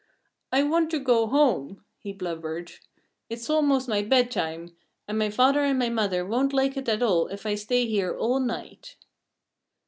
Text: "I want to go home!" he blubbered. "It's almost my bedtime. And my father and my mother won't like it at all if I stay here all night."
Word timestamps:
"I 0.51 0.63
want 0.63 0.89
to 0.89 0.99
go 0.99 1.27
home!" 1.27 1.85
he 1.99 2.11
blubbered. 2.11 2.71
"It's 3.29 3.51
almost 3.51 3.87
my 3.87 4.01
bedtime. 4.01 4.75
And 5.07 5.19
my 5.19 5.29
father 5.29 5.59
and 5.61 5.77
my 5.77 5.89
mother 5.89 6.25
won't 6.25 6.53
like 6.53 6.75
it 6.75 6.89
at 6.89 7.03
all 7.03 7.27
if 7.27 7.45
I 7.45 7.53
stay 7.53 7.85
here 7.85 8.11
all 8.17 8.39
night." 8.39 8.95